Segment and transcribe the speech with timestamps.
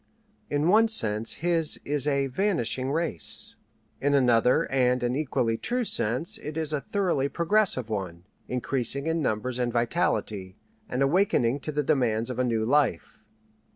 [0.49, 3.55] In one sense his is a "vanishing race."
[4.01, 9.21] In another and an equally true sense it is a thoroughly progressive one, increasing in
[9.21, 10.57] numbers and vitality,
[10.89, 13.19] and awakening to the demands of a new life.